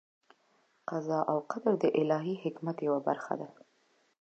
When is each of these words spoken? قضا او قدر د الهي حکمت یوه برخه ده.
قضا 0.89 1.19
او 1.31 1.37
قدر 1.51 1.73
د 1.83 1.85
الهي 2.01 2.35
حکمت 2.43 2.77
یوه 2.87 2.99
برخه 3.07 3.33
ده. 3.39 3.47